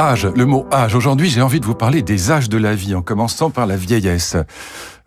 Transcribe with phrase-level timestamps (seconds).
[0.00, 0.94] Âge, le mot âge.
[0.94, 3.76] Aujourd'hui, j'ai envie de vous parler des âges de la vie, en commençant par la
[3.76, 4.36] vieillesse.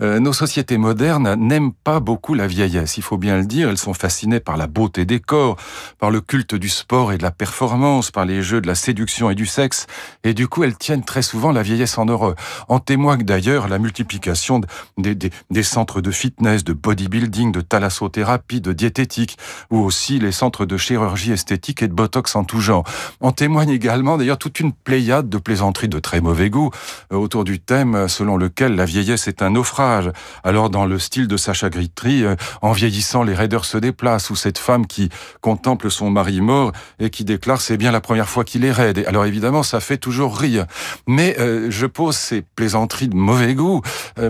[0.02, 3.70] Euh, nos sociétés modernes n'aiment pas beaucoup la vieillesse, il faut bien le dire.
[3.70, 5.58] Elles sont fascinées par la beauté des corps,
[6.00, 9.30] par le culte du sport et de la performance, par les jeux de la séduction
[9.30, 9.86] et du sexe,
[10.24, 12.36] et du coup, elles tiennent très souvent la vieillesse en horreur.
[12.68, 14.62] En témoigne d'ailleurs la multiplication
[14.98, 19.38] des, des, des centres de fitness, de bodybuilding, de thalassothérapie, de diététique,
[19.70, 22.84] ou aussi les centres de chirurgie esthétique et de botox en tout genre.
[23.20, 26.72] En témoigne également d'ailleurs toute une pléiade de plaisanteries de très mauvais goût
[27.12, 30.12] euh, autour du thème selon lequel la vieillesse est un naufrage
[30.44, 34.36] alors dans le style de Sacha Guitry, euh, en vieillissant, les raideurs se déplacent, ou
[34.36, 35.10] cette femme qui
[35.42, 39.04] contemple son mari mort et qui déclare c'est bien la première fois qu'il est raide.
[39.08, 40.66] Alors évidemment, ça fait toujours rire.
[41.08, 43.82] Mais euh, je pose ces plaisanteries de mauvais goût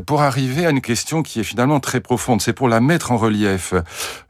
[0.05, 2.41] pour arriver à une question qui est finalement très profonde.
[2.41, 3.73] C'est pour la mettre en relief.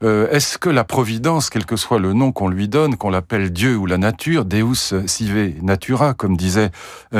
[0.02, 3.76] Est-ce que la providence, quel que soit le nom qu'on lui donne, qu'on l'appelle Dieu
[3.76, 6.70] ou la nature, Deus sive natura, comme disait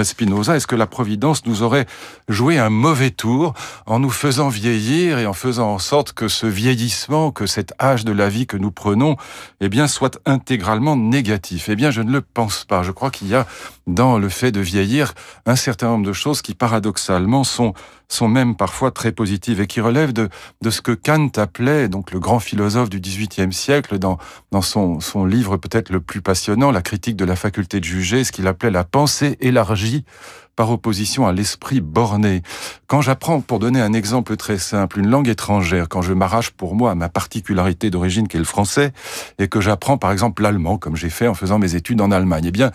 [0.02, 1.86] Spinoza, est-ce que la providence nous aurait
[2.28, 3.54] joué un mauvais tour
[3.86, 8.04] en nous faisant vieillir et en faisant en sorte que ce vieillissement, que cet âge
[8.04, 9.16] de la vie que nous prenons,
[9.60, 11.68] eh bien, soit intégralement négatif?
[11.68, 12.82] Eh bien, je ne le pense pas.
[12.82, 13.46] Je crois qu'il y a
[13.86, 15.14] dans le fait de vieillir
[15.46, 17.74] un certain nombre de choses qui, paradoxalement, sont
[18.12, 20.28] sont même parfois très positives et qui relèvent de,
[20.60, 24.18] de ce que Kant appelait, donc le grand philosophe du XVIIIe siècle, dans,
[24.50, 28.24] dans son, son livre peut-être le plus passionnant, La critique de la faculté de juger,
[28.24, 30.04] ce qu'il appelait la pensée élargie
[30.56, 32.42] par opposition à l'esprit borné.
[32.86, 36.74] Quand j'apprends, pour donner un exemple très simple, une langue étrangère, quand je m'arrache pour
[36.74, 38.92] moi à ma particularité d'origine qui est le français,
[39.38, 42.44] et que j'apprends par exemple l'allemand, comme j'ai fait en faisant mes études en Allemagne,
[42.48, 42.70] eh bien,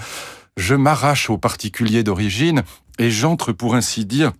[0.57, 2.63] je m'arrache au particulier d'origine
[2.97, 4.31] et j'entre, pour ainsi dire,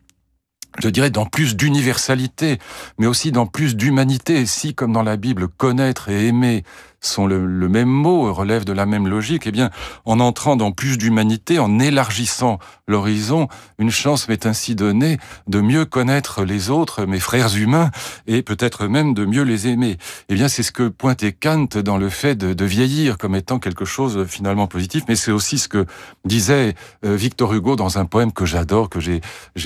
[0.80, 2.60] je dirais, dans plus d'universalité,
[2.98, 4.46] mais aussi dans plus d'humanité.
[4.46, 6.64] Si, comme dans la Bible, connaître et aimer
[7.00, 9.70] sont le, même mot, relèvent de la même logique, eh bien,
[10.06, 13.48] en entrant dans plus d'humanité, en élargissant l'horizon,
[13.78, 17.92] une chance m'est ainsi donnée de mieux connaître les autres, mes frères humains,
[18.26, 19.98] et peut-être même de mieux les aimer.
[20.30, 23.86] Eh bien, c'est ce que pointait Kant dans le fait de, vieillir comme étant quelque
[23.86, 25.86] chose finalement positif, mais c'est aussi ce que
[26.26, 26.76] disait
[27.06, 29.22] euh, Victor Hugo dans un poème que j'adore, que j'ai,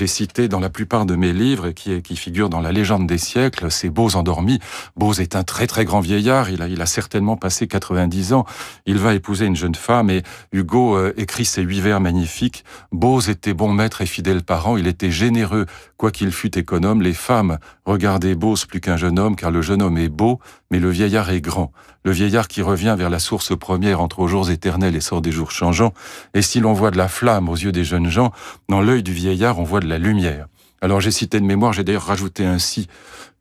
[0.06, 3.70] cité dans la plupart de mes livres et qui, figure dans la légende des siècles,
[3.70, 4.58] c'est Beaux endormis.
[4.96, 8.44] Beaux est un très très grand vieillard, il a, il a certainement passé 90 ans.
[8.86, 10.22] Il va épouser une jeune femme et
[10.52, 12.64] Hugo euh, écrit ses huit vers magnifiques.
[12.90, 15.66] Beaux était bon maître et fidèle parent, il était généreux,
[15.96, 17.02] quoiqu'il fût économe.
[17.02, 20.40] Les femmes regardaient Bose plus qu'un jeune homme, car le jeune homme est beau,
[20.70, 21.72] mais le vieillard est grand.
[22.04, 25.32] Le vieillard qui revient vers la source première entre aux jours éternels et sort des
[25.32, 25.92] jours changeants.
[26.34, 28.32] Et si l'on voit de la flamme aux yeux des jeunes gens,
[28.68, 30.46] dans l'œil du vieillard, on voit de la lumière.
[30.82, 32.88] Alors j'ai cité de mémoire, j'ai d'ailleurs rajouté ainsi,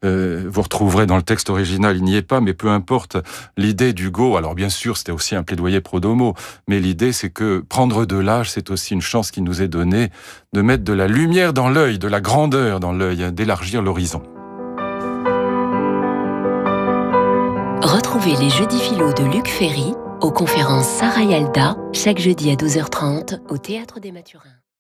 [0.06, 3.18] euh, vous retrouverez dans le texte original, il n'y est pas, mais peu importe,
[3.58, 6.36] l'idée d'Hugo, alors bien sûr c'était aussi un plaidoyer pro domo,
[6.68, 10.10] mais l'idée c'est que prendre de l'âge, c'est aussi une chance qui nous est donnée
[10.54, 14.22] de mettre de la lumière dans l'œil, de la grandeur dans l'œil, d'élargir l'horizon.
[17.82, 23.40] Retrouvez les jeudis philo de Luc Ferry aux conférences Sarah Yalda chaque jeudi à 12h30
[23.50, 24.61] au Théâtre des Mathurins.